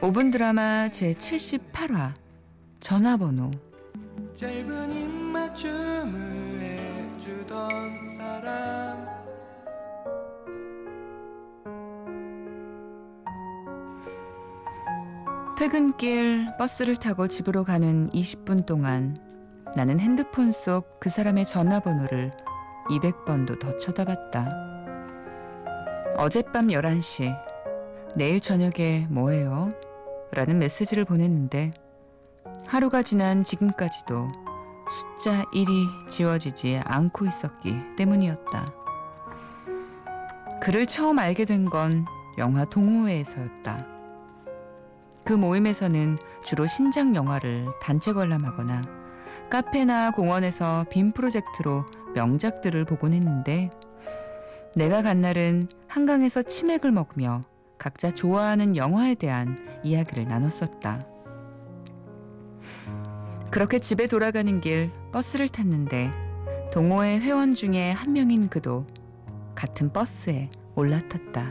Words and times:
5분 0.00 0.30
드라마 0.30 0.88
제78화 0.88 2.12
전화번호 2.80 3.50
짧은 4.34 4.92
입맞춤을 4.92 6.60
해주던 6.60 8.08
사람 8.08 9.04
퇴근길 15.56 16.48
버스를 16.58 16.96
타고 16.96 17.28
집으로 17.28 17.64
가는 17.64 18.10
20분 18.10 18.66
동안 18.66 19.16
나는 19.76 19.98
핸드폰 19.98 20.52
속 20.52 21.00
그 21.00 21.08
사람의 21.10 21.44
전화번호를 21.44 22.30
200번도 22.88 23.58
더 23.60 23.76
쳐다봤다. 23.76 24.48
어젯밤 26.16 26.68
11시, 26.68 27.34
내일 28.16 28.40
저녁에 28.40 29.06
뭐해요? 29.10 29.72
라는 30.32 30.58
메시지를 30.58 31.04
보냈는데 31.04 31.72
하루가 32.66 33.02
지난 33.02 33.44
지금까지도 33.44 34.28
숫자 34.88 35.42
1이 35.52 36.08
지워지지 36.08 36.80
않고 36.84 37.26
있었기 37.26 37.96
때문이었다. 37.96 38.72
그를 40.62 40.86
처음 40.86 41.18
알게 41.18 41.44
된 41.44 41.66
건 41.68 42.04
영화 42.38 42.64
동호회에서였다. 42.64 43.86
그 45.24 45.32
모임에서는 45.32 46.18
주로 46.44 46.66
신작 46.66 47.14
영화를 47.14 47.66
단체 47.80 48.12
관람하거나 48.12 48.82
카페나 49.50 50.10
공원에서 50.12 50.84
빔 50.90 51.12
프로젝트로 51.12 51.84
명작들을 52.14 52.84
보곤 52.84 53.12
했는데 53.12 53.70
내가 54.74 55.02
간 55.02 55.20
날은 55.20 55.68
한강에서 55.86 56.42
치맥을 56.42 56.90
먹으며 56.92 57.42
각자 57.78 58.10
좋아하는 58.10 58.76
영화에 58.76 59.14
대한 59.14 59.58
이야기를 59.82 60.26
나눴었다. 60.26 61.06
그렇게 63.50 63.78
집에 63.78 64.06
돌아가는 64.06 64.60
길 64.60 64.90
버스를 65.12 65.48
탔는데 65.48 66.10
동호회 66.72 67.20
회원 67.20 67.54
중에 67.54 67.92
한 67.92 68.12
명인 68.12 68.48
그도 68.48 68.86
같은 69.54 69.92
버스에 69.92 70.50
올라탔다. 70.74 71.50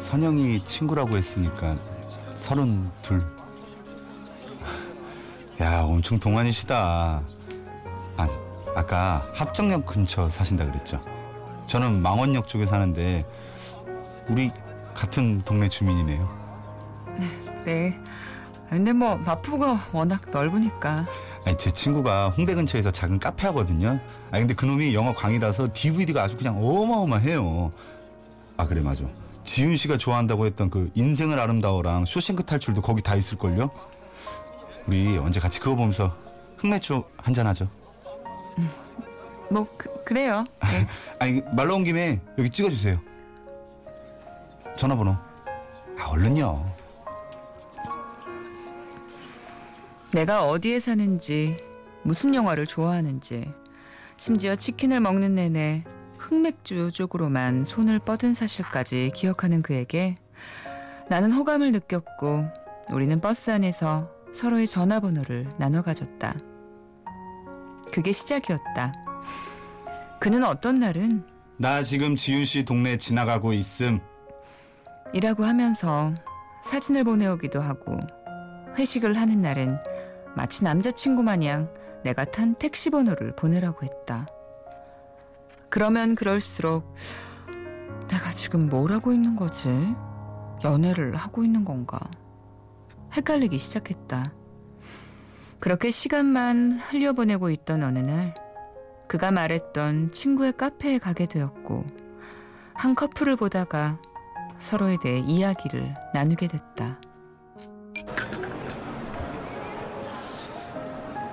선영이 0.00 0.62
친구라고 0.64 1.16
했으니까 1.16 1.76
서른 2.36 2.88
둘. 3.02 3.20
야, 5.60 5.82
엄청 5.82 6.18
동안이시다. 6.18 7.22
아, 8.16 8.28
아까 8.74 9.26
합정역 9.34 9.86
근처 9.86 10.28
사신다 10.28 10.66
그랬죠? 10.66 11.00
저는 11.66 12.02
망원역 12.02 12.48
쪽에 12.48 12.66
사는데 12.66 13.24
우리 14.28 14.50
같은 14.94 15.40
동네 15.42 15.68
주민이네요. 15.68 16.28
네. 17.64 17.98
근데 18.68 18.92
뭐 18.92 19.16
마포가 19.16 19.78
워낙 19.92 20.22
넓으니까 20.30 21.06
아니, 21.44 21.56
제 21.58 21.70
친구가 21.70 22.30
홍대 22.30 22.54
근처에서 22.54 22.90
작은 22.90 23.18
카페 23.18 23.46
하거든요. 23.48 24.00
아 24.30 24.38
근데 24.38 24.54
그놈이 24.54 24.94
영화 24.94 25.12
광이라서 25.12 25.68
DVD가 25.72 26.22
아주 26.22 26.36
그냥 26.36 26.58
어마어마해요. 26.58 27.72
아 28.56 28.66
그래 28.66 28.80
맞아. 28.80 29.04
지윤 29.44 29.76
씨가 29.76 29.98
좋아한다고 29.98 30.46
했던 30.46 30.70
그 30.70 30.90
인생을 30.94 31.38
아름다워랑 31.38 32.06
쇼생크 32.06 32.44
탈출도 32.44 32.80
거기 32.80 33.02
다 33.02 33.14
있을걸요? 33.14 33.70
우리 34.86 35.18
언제 35.18 35.38
같이 35.38 35.60
그거 35.60 35.76
보면서 35.76 36.14
흑맥주 36.58 37.04
한잔 37.18 37.46
하죠. 37.48 37.68
뭐 39.50 39.66
그, 39.76 40.12
래요 40.12 40.44
네. 40.60 40.86
아니 41.18 41.42
말 41.52 41.68
나온 41.68 41.84
김에 41.84 42.20
여기 42.38 42.50
찍어주세요. 42.50 43.00
전화번호. 44.76 45.16
아 45.98 46.08
얼른요. 46.10 46.72
내가 50.12 50.44
어디에 50.44 50.78
사는지 50.78 51.56
무슨 52.02 52.34
영화를 52.34 52.66
좋아하는지 52.66 53.52
심지어 54.16 54.54
치킨을 54.54 55.00
먹는 55.00 55.34
내내 55.34 55.84
흑맥주 56.18 56.92
쪽으로만 56.92 57.64
손을 57.64 57.98
뻗은 57.98 58.34
사실까지 58.34 59.10
기억하는 59.14 59.62
그에게 59.62 60.16
나는 61.08 61.32
호감을 61.32 61.72
느꼈고 61.72 62.44
우리는 62.90 63.20
버스 63.20 63.50
안에서 63.50 64.10
서로의 64.32 64.66
전화번호를 64.66 65.48
나눠 65.58 65.82
가졌다. 65.82 66.34
그게 67.94 68.10
시작이었다. 68.10 68.92
그는 70.18 70.42
어떤 70.42 70.80
날은 70.80 71.24
나 71.58 71.80
지금 71.84 72.16
지윤 72.16 72.44
씨 72.44 72.64
동네 72.64 72.96
지나가고 72.96 73.52
있음. 73.52 74.00
이라고 75.12 75.44
하면서 75.44 76.12
사진을 76.64 77.04
보내오기도 77.04 77.60
하고 77.60 77.96
회식을 78.76 79.14
하는 79.14 79.42
날엔 79.42 79.78
마치 80.34 80.64
남자친구 80.64 81.22
마냥 81.22 81.72
내가 82.02 82.24
탄 82.24 82.56
택시 82.56 82.90
번호를 82.90 83.36
보내라고 83.36 83.86
했다. 83.86 84.26
그러면 85.68 86.16
그럴수록 86.16 86.96
내가 88.08 88.32
지금 88.34 88.68
뭘 88.68 88.90
하고 88.90 89.12
있는 89.12 89.36
거지? 89.36 89.68
연애를 90.64 91.14
하고 91.14 91.44
있는 91.44 91.64
건가? 91.64 92.00
헷갈리기 93.12 93.56
시작했다. 93.56 94.32
그렇게 95.64 95.90
시간만 95.90 96.72
흘려보내고 96.72 97.48
있던 97.48 97.84
어느 97.84 97.98
날 98.00 98.34
그가 99.08 99.30
말했던 99.30 100.12
친구의 100.12 100.52
카페에 100.58 100.98
가게 100.98 101.24
되었고 101.24 101.86
한 102.74 102.94
커플을 102.94 103.36
보다가 103.36 103.98
서로에 104.58 104.98
대해 105.02 105.20
이야기를 105.20 105.94
나누게 106.12 106.48
됐다. 106.48 107.00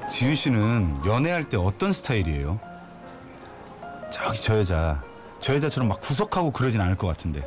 지윤 0.09 0.33
씨는 0.33 1.05
연애할 1.05 1.49
때 1.49 1.57
어떤 1.57 1.91
스타일이에요? 1.91 2.57
저기 4.09 4.41
저 4.41 4.59
여자. 4.59 5.03
저 5.41 5.53
여자처럼 5.55 5.89
막 5.89 5.99
구석하고 5.99 6.51
그러진 6.51 6.79
않을 6.79 6.95
것 6.95 7.07
같은데. 7.07 7.45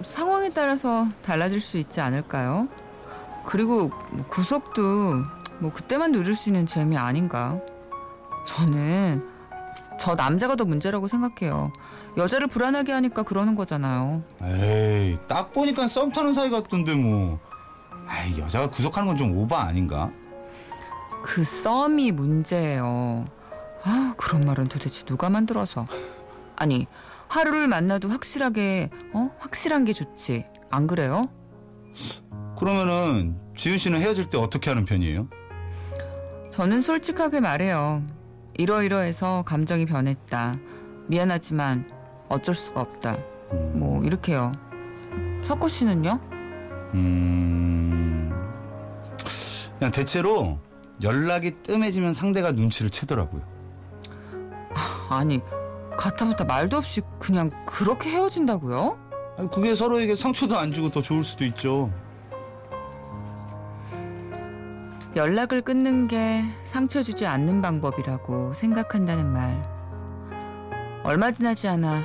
상황에 0.00 0.48
따라서 0.48 1.06
달라질 1.20 1.60
수 1.60 1.76
있지 1.76 2.00
않을까요? 2.00 2.66
그리고 3.44 3.90
뭐 4.10 4.24
구속도 4.28 5.39
뭐 5.60 5.72
그때만 5.72 6.12
누릴 6.12 6.34
수 6.34 6.48
있는 6.48 6.66
재미 6.66 6.96
아닌가? 6.96 7.58
저는 8.46 9.22
저 9.98 10.14
남자가 10.14 10.56
더 10.56 10.64
문제라고 10.64 11.06
생각해요. 11.06 11.72
여자를 12.16 12.46
불안하게 12.46 12.92
하니까 12.92 13.22
그러는 13.22 13.54
거잖아요. 13.54 14.22
에이, 14.42 15.16
딱 15.28 15.52
보니까 15.52 15.86
썸 15.88 16.10
타는 16.10 16.32
사이 16.32 16.50
같던데 16.50 16.94
뭐. 16.94 17.38
에이, 18.26 18.38
여자가 18.40 18.70
구속하는 18.70 19.06
건 19.08 19.16
좀 19.16 19.36
오바 19.36 19.60
아닌가? 19.60 20.10
그 21.22 21.44
썸이 21.44 22.12
문제예요. 22.12 23.26
아, 23.84 24.14
그런 24.16 24.44
말은 24.46 24.68
도대체 24.68 25.04
누가 25.04 25.28
만들어서. 25.30 25.86
아니, 26.56 26.86
하루를 27.28 27.68
만나도 27.68 28.08
확실하게, 28.08 28.90
어? 29.12 29.30
확실한 29.38 29.84
게 29.84 29.92
좋지. 29.92 30.46
안 30.70 30.86
그래요? 30.86 31.28
그러면은 32.58 33.38
지윤 33.56 33.78
씨는 33.78 34.00
헤어질 34.00 34.30
때 34.30 34.38
어떻게 34.38 34.70
하는 34.70 34.84
편이에요? 34.84 35.28
저는 36.60 36.82
솔직하게 36.82 37.40
말해요. 37.40 38.02
이러이러해서 38.58 39.44
감정이 39.46 39.86
변했다. 39.86 40.58
미안하지만 41.06 41.90
어쩔 42.28 42.54
수가 42.54 42.82
없다. 42.82 43.16
음, 43.52 43.78
뭐, 43.78 44.04
이렇게요. 44.04 44.52
석호 45.42 45.68
씨는요? 45.68 46.20
음, 46.92 48.30
그냥 49.78 49.90
대체로 49.90 50.58
연락이 51.02 51.52
뜸해지면 51.62 52.12
상대가 52.12 52.52
눈치를 52.52 52.90
채더라고요. 52.90 53.40
아니, 55.08 55.40
가타부타 55.96 56.44
말도 56.44 56.76
없이 56.76 57.00
그냥 57.18 57.50
그렇게 57.64 58.10
헤어진다고요? 58.10 58.98
아니, 59.38 59.50
그게 59.50 59.74
서로에게 59.74 60.14
상처도 60.14 60.58
안 60.58 60.74
주고 60.74 60.90
더 60.90 61.00
좋을 61.00 61.24
수도 61.24 61.46
있죠. 61.46 61.90
연락을 65.16 65.62
끊는 65.62 66.06
게 66.06 66.40
상처 66.62 67.02
주지 67.02 67.26
않는 67.26 67.62
방법이라고 67.62 68.54
생각한다는 68.54 69.32
말. 69.32 69.60
얼마 71.02 71.32
지나지 71.32 71.66
않아 71.66 72.02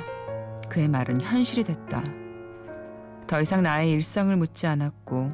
그의 0.68 0.88
말은 0.88 1.20
현실이 1.20 1.62
됐다. 1.62 2.02
더 3.28 3.40
이상 3.40 3.62
나의 3.62 3.92
일상을 3.92 4.34
묻지 4.36 4.66
않았고 4.66 5.30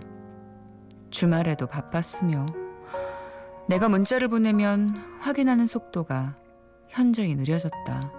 주말에도 1.08 1.66
바빴으며 1.66 2.44
내가 3.68 3.88
문자를 3.88 4.28
보내면 4.28 4.90
확인하는 5.20 5.66
속도가 5.66 6.36
현저히 6.90 7.34
느려졌다. 7.36 8.12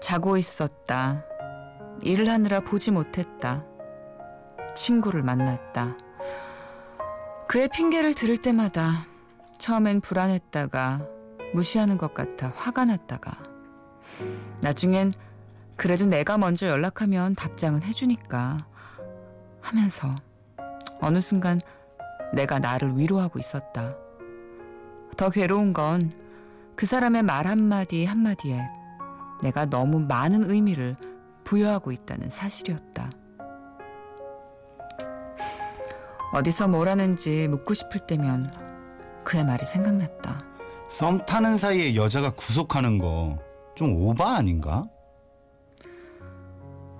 자고 0.00 0.36
있었다. 0.36 1.24
일을 2.02 2.28
하느라 2.28 2.60
보지 2.60 2.90
못했다. 2.90 3.64
친구를 4.74 5.22
만났다. 5.22 5.96
그의 7.48 7.68
핑계를 7.68 8.14
들을 8.14 8.36
때마다 8.36 9.06
처음엔 9.58 10.00
불안했다가 10.00 11.00
무시하는 11.54 11.98
것 11.98 12.14
같아 12.14 12.52
화가 12.54 12.84
났다가 12.84 13.32
나중엔 14.60 15.12
그래도 15.76 16.06
내가 16.06 16.38
먼저 16.38 16.68
연락하면 16.68 17.34
답장은 17.34 17.82
해주니까 17.82 18.66
하면서 19.60 20.14
어느 21.00 21.20
순간 21.20 21.60
내가 22.32 22.58
나를 22.58 22.98
위로하고 22.98 23.38
있었다. 23.38 23.96
더 25.16 25.30
괴로운 25.30 25.72
건 25.72 26.28
그 26.78 26.86
사람의 26.86 27.24
말 27.24 27.48
한마디 27.48 28.04
한마디에 28.04 28.64
내가 29.42 29.66
너무 29.66 29.98
많은 29.98 30.48
의미를 30.48 30.94
부여하고 31.42 31.90
있다는 31.90 32.30
사실이었다. 32.30 33.10
어디서 36.32 36.68
뭘 36.68 36.88
하는지 36.88 37.48
묻고 37.48 37.74
싶을 37.74 38.00
때면 38.06 38.52
그의 39.24 39.44
말이 39.44 39.64
생각났다. 39.64 40.40
썸 40.88 41.24
타는 41.26 41.56
사이에 41.58 41.94
여자가 41.94 42.30
구속하는 42.30 42.98
거 42.98 43.38
좀 43.78 43.94
오바 43.94 44.34
아닌가? 44.38 44.88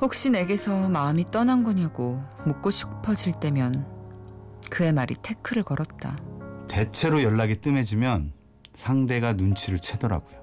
혹시 0.00 0.30
내게서 0.30 0.88
마음이 0.90 1.24
떠난 1.24 1.64
거냐고 1.64 2.22
묻고 2.46 2.70
싶어질 2.70 3.32
때면 3.32 3.84
그의 4.70 4.92
말이 4.92 5.16
태클을 5.20 5.64
걸었다. 5.64 6.16
대체로 6.68 7.24
연락이 7.24 7.56
뜸해지면 7.56 8.32
상대가 8.74 9.32
눈치를 9.32 9.80
채더라고요. 9.80 10.38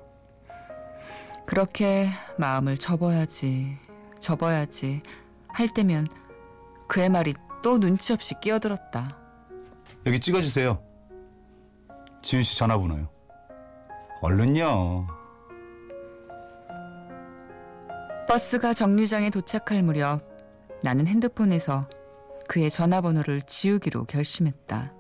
그렇게 1.46 2.10
마음을 2.38 2.78
접어야지, 2.78 3.78
접어야지 4.20 5.02
할 5.48 5.70
때면 5.70 6.10
그의 6.90 7.10
말이 7.10 7.34
또 7.66 7.80
눈치 7.80 8.14
없이 8.14 8.36
끼어들었다. 8.40 9.18
여기 10.06 10.20
찍어주세요. 10.20 10.80
지윤 12.22 12.44
씨 12.44 12.60
전화번호요. 12.60 13.10
얼른요. 14.22 15.08
버스가 18.28 18.76
정류장에 18.76 19.32
도착할 19.32 19.82
무렵 19.82 20.22
나는 20.84 21.08
핸드폰에서 21.08 21.90
그의 22.48 22.70
전화번호를 22.70 23.42
지우기로 23.42 24.06
결심했다. 24.06 24.94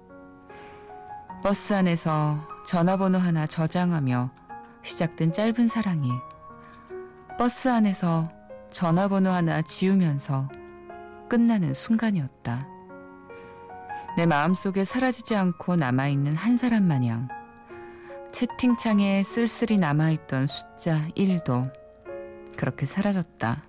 버스 1.43 1.71
안에서 1.71 2.35
전화번호 2.65 3.19
하나 3.19 3.45
저장하며 3.45 4.31
시작된 4.81 5.33
짧은 5.33 5.67
사랑이 5.67 6.09
버스 7.37 7.67
안에서 7.67 8.27
전화번호 8.71 9.29
하나 9.29 9.61
지우면서 9.61 10.49
끝나는 11.27 11.73
순간이었다. 11.73 12.67
내 14.17 14.25
마음속에 14.25 14.85
사라지지 14.85 15.35
않고 15.35 15.75
남아있는 15.75 16.35
한 16.35 16.57
사람 16.57 16.87
마냥 16.87 17.27
채팅창에 18.31 19.23
쓸쓸히 19.23 19.77
남아있던 19.77 20.47
숫자 20.47 20.99
1도 21.17 21.71
그렇게 22.57 22.85
사라졌다. 22.85 23.63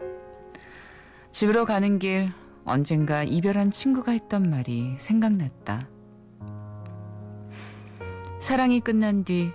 집으로 1.30 1.64
가는 1.64 1.98
길 1.98 2.32
언젠가 2.64 3.22
이별한 3.22 3.70
친구가 3.70 4.12
했던 4.12 4.50
말이 4.50 4.96
생각났다. 4.98 5.88
사랑이 8.40 8.80
끝난 8.80 9.24
뒤 9.24 9.50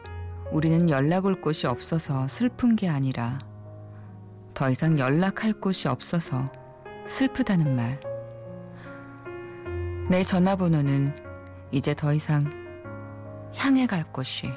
우리는 0.52 0.90
연락 0.90 1.26
올 1.26 1.40
곳이 1.40 1.68
없어서 1.68 2.28
슬픈 2.28 2.76
게 2.76 2.90
아니라 2.90 3.40
더 4.54 4.70
이상 4.70 5.00
연락할 5.00 5.54
곳이 5.54 5.88
없어서 5.88 6.52
슬프다는 7.12 7.76
말. 7.76 8.00
내 10.10 10.24
전화번호는 10.24 11.14
이제 11.70 11.94
더 11.94 12.14
이상 12.14 12.50
향해 13.54 13.86
갈 13.86 14.06
곳이 14.14 14.48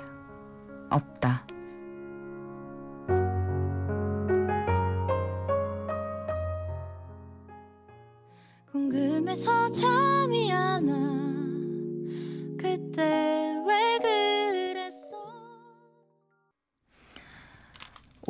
없다. 0.88 1.44
궁금해서 8.70 9.72
잠이 9.72 10.52
안 10.52 10.88
와. 10.88 11.13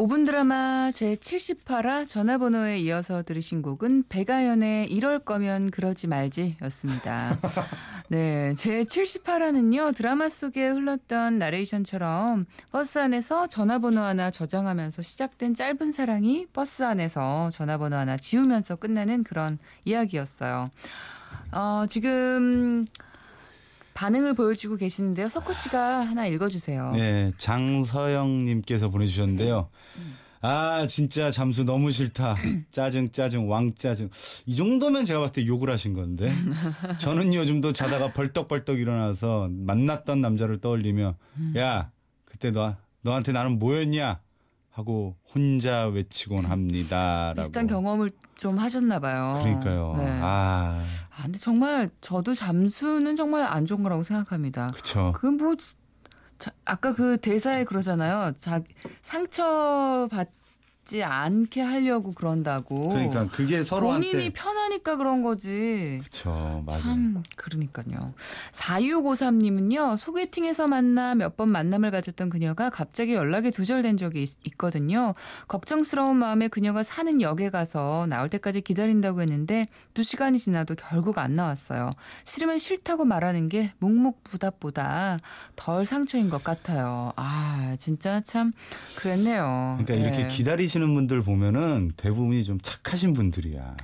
5분 0.05 0.27
드라마 0.27 0.91
제78화 0.91 2.07
전화번호에 2.07 2.79
이어서 2.81 3.23
들으신 3.23 3.63
곡은 3.63 4.05
백아연의 4.11 4.93
이럴 4.93 5.19
거면 5.19 5.71
그러지 5.71 6.09
말지 6.09 6.59
였습니다. 6.61 7.39
네, 8.09 8.53
제78화는요, 8.55 9.97
드라마 9.97 10.29
속에 10.29 10.69
흘렀던 10.69 11.39
나레이션처럼 11.39 12.45
버스 12.71 12.99
안에서 12.99 13.47
전화번호 13.47 14.03
하나 14.03 14.31
저장하면서 14.31 15.01
시작된 15.01 15.55
짧은 15.55 15.91
사랑이 15.91 16.49
버스 16.53 16.83
안에서 16.83 17.49
전화번호 17.51 17.97
하나 17.97 18.19
지우면서 18.19 18.77
끝나는 18.77 19.25
그런 19.25 19.59
이야기였어요. 19.87 20.69
어, 21.53 21.87
지금 21.89 22.85
반응을 23.95 24.35
보여주고 24.35 24.77
계시는데요. 24.77 25.29
석호 25.29 25.53
씨가 25.53 26.03
하나 26.03 26.27
읽어주세요. 26.27 26.93
네, 26.93 27.33
장서영님께서 27.39 28.91
보내주셨는데요. 28.91 29.71
아, 30.47 30.87
진짜 30.87 31.31
잠수 31.31 31.65
너무 31.65 31.91
싫다. 31.91 32.37
짜증, 32.71 33.09
짜증, 33.09 33.49
왕 33.49 33.75
짜증. 33.75 34.11
이 34.45 34.57
정도면 34.57 35.07
제가 35.07 35.21
봤을 35.21 35.33
때 35.33 35.47
욕을 35.47 35.71
하신 35.71 35.95
건데. 35.95 36.31
저는 36.99 37.33
요즘도 37.33 37.73
자다가 37.73 38.13
벌떡벌떡 38.13 38.79
일어나서 38.79 39.49
만났던 39.51 40.21
남자를 40.21 40.61
떠올리며, 40.61 41.15
야, 41.57 41.91
그때 42.27 42.51
너, 42.51 42.77
너한테 43.01 43.33
나는 43.33 43.59
뭐였냐? 43.59 44.21
하고 44.75 45.15
혼자 45.33 45.87
외치곤 45.87 46.47
합니다. 46.47 47.29
라고. 47.29 47.43
비슷한 47.43 47.69
경험을 47.69 48.11
좀 48.35 48.59
하셨나 48.59 48.99
봐요. 48.99 49.41
그러니까요. 49.41 49.95
네. 49.97 50.05
아, 50.21 50.83
아, 51.17 51.23
근데 51.23 51.39
정말 51.39 51.89
저도 52.01 52.35
잠수는 52.35 53.15
정말 53.15 53.45
안 53.45 53.67
좋은 53.67 53.85
거라고 53.85 54.03
생각합니다. 54.03 54.73
그쵸. 54.73 55.13
그뭐 55.15 55.55
아까 56.65 56.93
그 56.93 57.17
대사에 57.19 57.63
그러잖아요. 57.63 58.33
자 58.37 58.61
상처 59.03 60.09
받 60.11 60.29
지 60.85 61.03
않게 61.03 61.61
하려고 61.63 62.13
그런다고. 62.13 62.89
그러니까 62.91 63.29
그게 63.29 63.63
서로한테. 63.63 64.11
본인이 64.13 64.31
편하니까 64.33 64.97
그런 64.97 65.23
거지. 65.23 66.01
그쵸, 66.05 66.63
맞아요. 66.67 66.81
참 66.83 67.23
그러니까요. 67.37 68.15
4653님은요. 68.53 69.97
소개팅에서 69.97 70.69
만나 70.69 71.15
몇 71.15 71.35
번 71.37 71.49
만남을 71.49 71.91
가졌던 71.91 72.31
그녀가 72.31 72.71
갑자기 72.71 73.13
연락이 73.15 73.51
두절된 73.51 73.97
적이 73.97 74.23
있, 74.23 74.57
거든요 74.57 75.15
걱정스러운 75.49 76.17
마음에 76.17 76.47
그녀가 76.47 76.85
사는 76.85 77.21
역에 77.21 77.51
가서 77.51 78.07
나올 78.09 78.29
때까지 78.29 78.61
기다린다고 78.61 79.21
했는데 79.23 79.67
2시간이 79.95 80.39
지나도 80.39 80.77
결국 80.77 81.19
안 81.19 81.35
나왔어요. 81.35 81.95
싫으면 82.23 82.59
싫다고 82.59 83.05
말하는 83.05 83.49
게 83.49 83.73
묵묵부답보다 83.81 85.19
덜 85.57 85.87
상처인 85.87 86.31
것 86.31 86.45
같아요. 86.45 87.13
아 87.17 87.75
진짜 87.81 88.21
참 88.21 88.53
그랬네요. 88.97 89.79
그러니까 89.81 89.95
이렇게 89.95 90.23
네. 90.23 90.29
기다리시 90.29 90.74
는 90.81 90.95
분들 90.95 91.23
보면은 91.23 91.93
대부분이 91.97 92.45
좀 92.45 92.59
착하신 92.61 93.13
분들이야. 93.13 93.77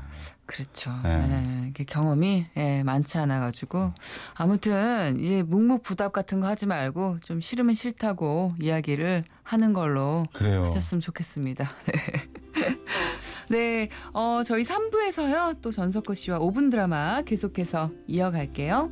그렇죠. 0.47 0.91
네. 1.05 1.73
네. 1.77 1.85
경험이 1.85 2.47
예, 2.57 2.83
많지 2.83 3.19
않아 3.19 3.39
가지고 3.39 3.93
아무튼 4.35 5.21
이제 5.21 5.45
묵묵부답 5.45 6.13
같은 6.13 6.41
거 6.41 6.49
하지 6.49 6.67
말고 6.67 7.19
좀 7.23 7.41
싫으면 7.41 7.75
싫다고 7.75 8.55
이야기를 8.61 9.25
하는 9.45 9.73
걸로 9.73 10.27
그래요. 10.33 10.65
하셨으면 10.65 11.01
좋겠습니다. 11.01 11.69
네. 11.87 12.31
네, 13.51 13.89
어, 14.13 14.43
저희 14.45 14.63
3부에서요, 14.63 15.61
또 15.61 15.73
전석호 15.73 16.15
씨와 16.15 16.39
5분 16.39 16.71
드라마 16.71 17.23
계속해서 17.23 17.91
이어갈게요. 18.07 18.91